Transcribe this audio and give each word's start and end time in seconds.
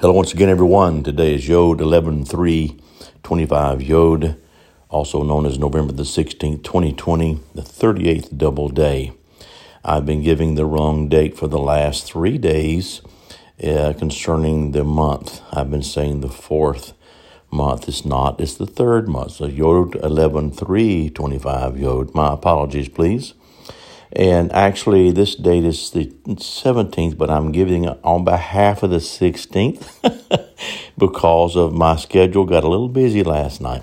Hello 0.00 0.12
once 0.12 0.32
again, 0.32 0.48
everyone. 0.48 1.02
Today 1.02 1.34
is 1.34 1.48
Yod 1.48 1.80
11-3-25 1.80 3.84
Yod, 3.84 4.36
also 4.90 5.24
known 5.24 5.44
as 5.44 5.58
November 5.58 5.92
the 5.92 6.04
16th, 6.04 6.62
2020, 6.62 7.40
the 7.56 7.62
38th 7.62 8.38
double 8.38 8.68
day. 8.68 9.10
I've 9.84 10.06
been 10.06 10.22
giving 10.22 10.54
the 10.54 10.66
wrong 10.66 11.08
date 11.08 11.36
for 11.36 11.48
the 11.48 11.58
last 11.58 12.04
three 12.04 12.38
days 12.38 13.02
uh, 13.60 13.92
concerning 13.98 14.70
the 14.70 14.84
month. 14.84 15.40
I've 15.52 15.72
been 15.72 15.82
saying 15.82 16.20
the 16.20 16.28
fourth 16.28 16.92
month. 17.50 17.88
It's 17.88 18.04
not. 18.04 18.40
It's 18.40 18.54
the 18.54 18.68
third 18.68 19.08
month. 19.08 19.32
So 19.32 19.46
Yod 19.46 19.94
11-3-25 19.94 21.76
Yod. 21.76 22.14
My 22.14 22.34
apologies, 22.34 22.88
please. 22.88 23.34
And 24.12 24.52
actually, 24.52 25.10
this 25.10 25.34
date 25.34 25.64
is 25.64 25.90
the 25.90 26.06
17th, 26.06 27.18
but 27.18 27.30
I'm 27.30 27.52
giving 27.52 27.84
it 27.84 27.98
on 28.02 28.24
behalf 28.24 28.82
of 28.82 28.88
the 28.90 28.96
16th 28.96 30.48
because 30.98 31.56
of 31.56 31.74
my 31.74 31.96
schedule 31.96 32.46
got 32.46 32.64
a 32.64 32.68
little 32.68 32.88
busy 32.88 33.22
last 33.22 33.60
night. 33.60 33.82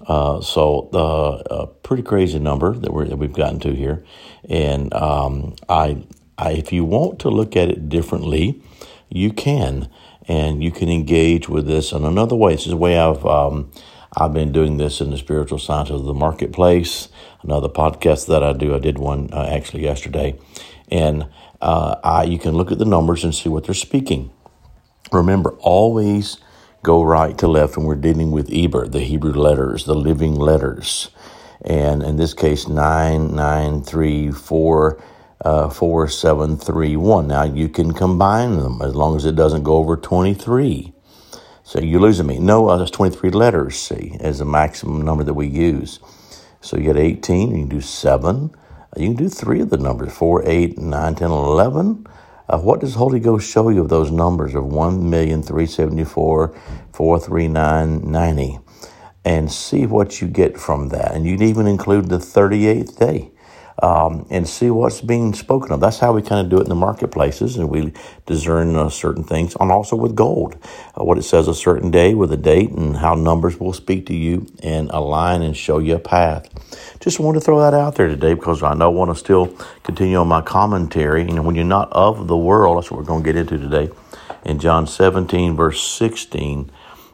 Uh, 0.06 0.40
so 0.40 0.88
the 0.92 0.98
uh, 0.98 1.66
pretty 1.82 2.02
crazy 2.02 2.38
number 2.38 2.72
that 2.74 2.92
we 2.92 3.06
that 3.06 3.16
we've 3.16 3.32
gotten 3.32 3.60
to 3.60 3.74
here, 3.74 4.02
and 4.48 4.92
um, 4.94 5.54
I, 5.68 6.04
I, 6.38 6.52
if 6.52 6.72
you 6.72 6.84
want 6.84 7.18
to 7.20 7.28
look 7.28 7.54
at 7.54 7.68
it 7.68 7.88
differently, 7.88 8.62
you 9.10 9.32
can, 9.32 9.90
and 10.26 10.64
you 10.64 10.70
can 10.70 10.88
engage 10.88 11.48
with 11.48 11.66
this 11.66 11.92
in 11.92 12.04
another 12.04 12.34
way. 12.34 12.54
This 12.54 12.62
is 12.62 12.70
the 12.70 12.76
way 12.78 12.98
I've 12.98 13.24
um, 13.26 13.70
I've 14.16 14.32
been 14.32 14.52
doing 14.52 14.78
this 14.78 15.00
in 15.00 15.10
the 15.10 15.18
spiritual 15.18 15.58
science 15.58 15.90
of 15.90 16.04
the 16.04 16.14
marketplace. 16.14 17.08
Another 17.42 17.68
podcast 17.68 18.26
that 18.28 18.42
I 18.42 18.54
do, 18.54 18.74
I 18.74 18.78
did 18.78 18.98
one 18.98 19.28
uh, 19.32 19.48
actually 19.52 19.82
yesterday, 19.82 20.38
and 20.90 21.28
uh, 21.60 21.96
I 22.02 22.24
you 22.24 22.38
can 22.38 22.52
look 22.52 22.72
at 22.72 22.78
the 22.78 22.86
numbers 22.86 23.22
and 23.22 23.34
see 23.34 23.50
what 23.50 23.64
they're 23.64 23.74
speaking. 23.74 24.30
Remember, 25.12 25.50
always 25.60 26.38
go 26.82 27.02
right 27.02 27.36
to 27.38 27.46
left 27.48 27.76
when 27.76 27.86
we're 27.86 27.94
dealing 27.96 28.30
with 28.32 28.52
Eber, 28.52 28.86
the 28.88 29.00
Hebrew 29.00 29.32
letters, 29.34 29.84
the 29.86 29.94
living 29.94 30.34
letters. 30.34 31.10
And 31.62 32.02
in 32.02 32.16
this 32.16 32.34
case, 32.34 32.68
9934. 32.68 35.02
Uh, 35.42 35.70
4731. 35.70 37.28
Now 37.28 37.44
you 37.44 37.68
can 37.68 37.92
combine 37.92 38.58
them 38.58 38.82
as 38.82 38.94
long 38.94 39.16
as 39.16 39.24
it 39.24 39.36
doesn't 39.36 39.62
go 39.62 39.76
over 39.76 39.96
23. 39.96 40.92
So 41.64 41.80
you're 41.80 42.00
losing 42.00 42.26
me. 42.26 42.38
No, 42.38 42.68
uh, 42.68 42.76
that's 42.78 42.90
23 42.90 43.30
letters, 43.30 43.78
see, 43.78 44.16
as 44.20 44.38
the 44.40 44.44
maximum 44.44 45.02
number 45.02 45.24
that 45.24 45.34
we 45.34 45.46
use. 45.46 46.00
So 46.60 46.76
you 46.76 46.84
get 46.84 46.96
18, 46.96 47.50
you 47.52 47.56
can 47.58 47.68
do 47.68 47.80
7. 47.80 48.50
You 48.96 49.06
can 49.06 49.16
do 49.16 49.28
three 49.28 49.60
of 49.60 49.70
the 49.70 49.78
numbers 49.78 50.12
4, 50.12 50.42
8, 50.46 50.78
9, 50.78 51.14
10, 51.14 51.30
11. 51.30 52.06
Uh, 52.50 52.58
what 52.58 52.80
does 52.80 52.96
Holy 52.96 53.20
Ghost 53.20 53.48
show 53.48 53.68
you 53.68 53.80
of 53.80 53.88
those 53.88 54.10
numbers 54.10 54.56
of 54.56 54.64
1,374, 54.64 56.48
439, 56.92 58.10
90? 58.10 58.58
And 59.24 59.52
see 59.52 59.86
what 59.86 60.20
you 60.20 60.26
get 60.26 60.58
from 60.58 60.88
that. 60.88 61.12
And 61.14 61.24
you'd 61.24 61.42
even 61.42 61.68
include 61.68 62.08
the 62.08 62.18
38th 62.18 62.98
day 62.98 63.30
um, 63.82 64.26
and 64.30 64.48
see 64.48 64.70
what's 64.70 65.00
being 65.00 65.32
spoken 65.34 65.72
of. 65.72 65.80
That's 65.80 65.98
how 65.98 66.12
we 66.12 66.22
kind 66.22 66.40
of 66.40 66.50
do 66.50 66.58
it 66.58 66.62
in 66.62 66.68
the 66.68 66.74
marketplaces, 66.74 67.56
and 67.56 67.68
we 67.68 67.92
discern 68.26 68.76
uh, 68.76 68.88
certain 68.90 69.24
things, 69.24 69.56
and 69.58 69.72
also 69.72 69.96
with 69.96 70.14
gold, 70.14 70.56
uh, 70.98 71.04
what 71.04 71.18
it 71.18 71.22
says 71.22 71.48
a 71.48 71.54
certain 71.54 71.90
day 71.90 72.14
with 72.14 72.32
a 72.32 72.36
date, 72.36 72.70
and 72.70 72.96
how 72.96 73.14
numbers 73.14 73.58
will 73.58 73.72
speak 73.72 74.06
to 74.06 74.14
you 74.14 74.46
and 74.62 74.90
align 74.90 75.42
and 75.42 75.56
show 75.56 75.78
you 75.78 75.96
a 75.96 75.98
path. 75.98 76.48
Just 77.00 77.18
wanted 77.18 77.40
to 77.40 77.44
throw 77.44 77.60
that 77.60 77.74
out 77.74 77.94
there 77.94 78.08
today 78.08 78.34
because 78.34 78.62
I 78.62 78.74
know 78.74 78.86
I 78.86 78.88
want 78.94 79.10
to 79.10 79.14
still 79.16 79.56
continue 79.82 80.18
on 80.18 80.28
my 80.28 80.42
commentary. 80.42 81.22
You 81.22 81.34
know, 81.34 81.42
when 81.42 81.54
you're 81.54 81.64
not 81.64 81.90
of 81.92 82.28
the 82.28 82.36
world, 82.36 82.76
that's 82.76 82.90
what 82.90 82.98
we're 82.98 83.06
going 83.06 83.22
to 83.22 83.32
get 83.32 83.36
into 83.36 83.58
today. 83.58 83.90
In 84.44 84.58
John 84.58 84.86
17, 84.86 85.56
verse 85.56 85.82
16, 85.82 86.70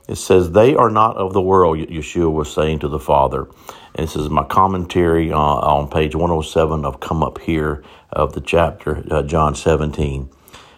it 0.09 0.17
says, 0.17 0.53
They 0.53 0.75
are 0.75 0.91
not 0.91 1.17
of 1.17 1.33
the 1.33 1.43
world, 1.43 1.79
Yeshua 1.79 2.33
was 2.33 2.53
saying 2.53 2.81
to 2.81 2.89
the 2.89 2.99
Father. 2.99 3.49
And 3.95 4.07
this 4.07 4.17
is 4.17 4.29
my 4.29 4.45
commentary 4.45 5.33
uh, 5.33 5.39
on 5.39 5.89
page 5.89 6.15
107 6.15 6.85
of 6.85 7.01
Come 7.01 7.23
Up 7.23 7.39
Here 7.39 7.83
of 8.13 8.35
the 8.35 8.41
chapter, 8.41 9.03
uh, 9.11 9.23
John 9.23 9.55
17. 9.55 10.31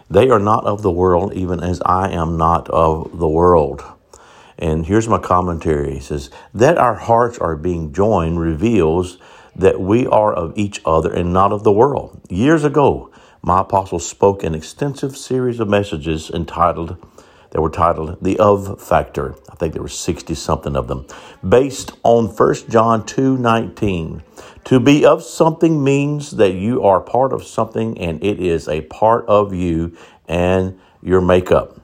They 0.09 0.29
are 0.29 0.39
not 0.39 0.65
of 0.65 0.81
the 0.81 0.91
world, 0.91 1.33
even 1.33 1.61
as 1.61 1.81
I 1.85 2.09
am 2.09 2.37
not 2.37 2.69
of 2.69 3.19
the 3.19 3.27
world. 3.27 3.83
And 4.57 4.85
here's 4.85 5.07
my 5.07 5.19
commentary. 5.19 5.93
He 5.93 5.99
says, 5.99 6.29
That 6.53 6.77
our 6.77 6.95
hearts 6.95 7.37
are 7.37 7.55
being 7.55 7.93
joined 7.93 8.39
reveals 8.39 9.17
that 9.55 9.79
we 9.79 10.07
are 10.07 10.33
of 10.33 10.57
each 10.57 10.81
other 10.85 11.13
and 11.13 11.33
not 11.33 11.51
of 11.51 11.63
the 11.63 11.71
world. 11.71 12.19
Years 12.29 12.63
ago, 12.63 13.11
my 13.41 13.61
apostle 13.61 13.99
spoke 13.99 14.43
an 14.43 14.55
extensive 14.55 15.15
series 15.15 15.59
of 15.59 15.69
messages 15.69 16.29
entitled 16.29 16.97
that 17.51 17.61
were 17.61 17.69
titled 17.69 18.17
The 18.21 18.37
Of 18.37 18.81
Factor. 18.81 19.35
I 19.49 19.55
think 19.55 19.73
there 19.73 19.81
were 19.81 19.87
60 19.87 20.35
something 20.35 20.75
of 20.75 20.87
them, 20.87 21.07
based 21.47 21.91
on 22.03 22.27
1 22.27 22.55
John 22.69 23.05
2 23.05 23.37
19. 23.37 24.23
To 24.65 24.79
be 24.79 25.05
of 25.05 25.23
something 25.23 25.83
means 25.83 26.31
that 26.31 26.53
you 26.53 26.83
are 26.83 27.01
part 27.01 27.33
of 27.33 27.43
something 27.43 27.97
and 27.97 28.23
it 28.23 28.39
is 28.39 28.67
a 28.67 28.81
part 28.81 29.25
of 29.27 29.53
you 29.53 29.97
and 30.27 30.79
your 31.01 31.21
makeup. 31.21 31.79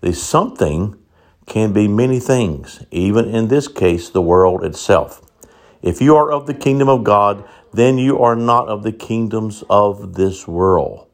The 0.00 0.12
something 0.12 0.98
can 1.46 1.72
be 1.72 1.88
many 1.88 2.20
things, 2.20 2.84
even 2.90 3.26
in 3.26 3.48
this 3.48 3.68
case, 3.68 4.10
the 4.10 4.20
world 4.20 4.64
itself. 4.64 5.22
If 5.80 6.00
you 6.00 6.16
are 6.16 6.30
of 6.30 6.46
the 6.46 6.54
kingdom 6.54 6.88
of 6.88 7.04
God, 7.04 7.44
then 7.72 7.98
you 7.98 8.18
are 8.18 8.34
not 8.34 8.68
of 8.68 8.82
the 8.82 8.92
kingdoms 8.92 9.62
of 9.70 10.14
this 10.14 10.48
world. 10.48 11.05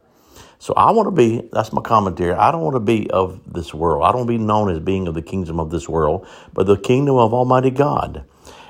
So 0.63 0.75
I 0.75 0.93
want 0.93 1.09
to 1.09 1.11
be, 1.11 1.49
that's 1.51 1.73
my 1.73 1.83
commentary. 1.83 2.35
I 2.35 2.53
don't 2.53 2.61
want 2.61 2.77
to 2.77 2.81
be 2.81 3.11
of 3.11 3.41
this 3.53 3.75
world. 3.75 4.05
I 4.05 4.13
don't 4.13 4.29
be 4.29 4.39
known 4.39 4.71
as 4.71 4.79
being 4.79 5.09
of 5.09 5.15
the 5.15 5.21
kingdom 5.21 5.59
of 5.59 5.73
this 5.73 5.89
world, 5.89 6.25
but 6.53 6.69
the 6.69 6.77
kingdom 6.77 7.17
of 7.17 7.35
Almighty 7.35 7.71
God. 7.71 8.25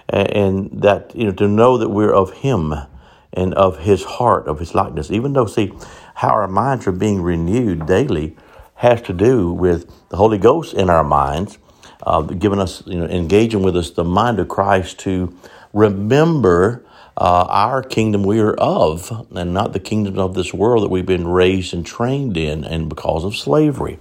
And 0.08 0.70
that, 0.80 1.14
you 1.14 1.26
know, 1.26 1.32
to 1.32 1.47
know 1.47 1.76
that 1.76 1.91
we're 1.91 2.10
of 2.10 2.32
Him 2.32 2.72
and 3.34 3.53
of 3.53 3.80
His 3.80 4.04
heart, 4.04 4.48
of 4.48 4.58
His 4.58 4.75
likeness. 4.75 5.10
Even 5.10 5.34
though, 5.34 5.44
see, 5.44 5.70
how 6.14 6.30
our 6.30 6.48
minds 6.48 6.86
are 6.86 6.92
being 6.92 7.20
renewed 7.20 7.84
daily 7.84 8.38
has 8.76 9.03
to 9.03 9.12
do 9.12 9.53
with 9.53 10.09
the 10.09 10.16
Holy 10.16 10.38
Ghost 10.38 10.72
in 10.72 10.88
our 10.88 11.04
minds, 11.04 11.59
uh, 12.04 12.22
giving 12.22 12.59
us, 12.59 12.82
you 12.86 13.00
know, 13.00 13.06
engaging 13.06 13.62
with 13.62 13.76
us 13.76 13.91
the 13.91 14.03
mind 14.03 14.38
of 14.38 14.48
Christ 14.48 14.98
to 15.00 15.36
remember 15.74 16.86
uh, 17.17 17.47
our 17.49 17.83
kingdom 17.83 18.23
we 18.23 18.41
are 18.41 18.55
of, 18.55 19.27
and 19.34 19.53
not 19.53 19.73
the 19.73 19.81
kingdoms 19.81 20.19
of 20.19 20.34
this 20.34 20.55
world 20.55 20.84
that 20.84 20.89
we've 20.89 21.06
been 21.06 21.28
raised 21.28 21.75
and 21.75 21.84
trained 21.84 22.37
in, 22.37 22.65
and 22.65 22.89
because 22.89 23.25
of 23.25 23.37
slavery. 23.37 23.99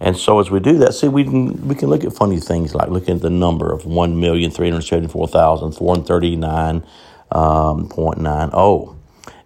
And 0.00 0.16
so, 0.16 0.40
as 0.40 0.50
we 0.50 0.60
do 0.60 0.78
that, 0.78 0.94
see, 0.94 1.08
we 1.08 1.24
can 1.24 1.66
we 1.68 1.74
can 1.74 1.88
look 1.88 2.04
at 2.04 2.12
funny 2.12 2.38
things 2.40 2.74
like 2.74 2.90
looking 2.90 3.16
at 3.16 3.22
the 3.22 3.30
number 3.30 3.72
of 3.72 3.86
one 3.86 4.20
million 4.20 4.50
three 4.50 4.70
hundred 4.70 4.82
seventy 4.82 5.08
four 5.08 5.26
thousand 5.26 5.72
four 5.72 5.94
hundred 5.94 6.06
thirty 6.06 6.36
nine 6.36 6.84
um, 7.32 7.88
point 7.88 8.18
nine 8.18 8.50
zero. 8.50 8.96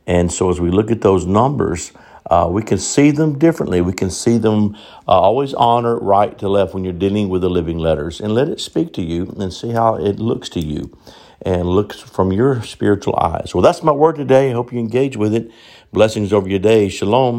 And 0.07 0.33
so, 0.33 0.51
as 0.51 0.61
we 0.61 0.71
look 0.71 0.91
at 0.91 1.01
those 1.01 1.27
numbers, 1.27 1.93
uh, 2.31 2.49
we 2.51 2.63
can 2.63 2.79
see 2.79 3.11
them 3.11 3.39
differently. 3.39 3.81
We 3.81 3.93
can 3.93 4.11
see 4.11 4.39
them 4.39 4.75
uh, 5.07 5.13
always 5.13 5.55
honor 5.55 5.99
right 5.99 6.37
to 6.39 6.49
left 6.49 6.75
when 6.75 6.85
you're 6.85 6.93
dealing 6.93 7.29
with 7.29 7.43
the 7.43 7.51
living 7.51 7.79
letters, 7.79 8.21
and 8.21 8.35
let 8.35 8.49
it 8.49 8.61
speak 8.61 8.93
to 8.95 9.03
you 9.03 9.35
and 9.39 9.53
see 9.53 9.71
how 9.71 9.97
it 9.97 10.19
looks 10.19 10.49
to 10.51 10.61
you 10.61 10.97
and 11.49 11.69
look 11.69 11.95
from 11.95 12.33
your 12.33 12.63
spiritual 12.63 13.17
eyes. 13.17 13.55
Well, 13.55 13.63
that's 13.63 13.83
my 13.83 13.93
word 13.93 14.17
today. 14.17 14.51
I 14.51 14.55
hope 14.55 14.73
you 14.73 14.79
engage 14.81 15.17
with 15.17 15.35
it. 15.35 15.51
Blessings 15.93 16.33
over 16.33 16.49
your 16.49 16.59
day. 16.61 16.91
Shalom. 16.91 17.37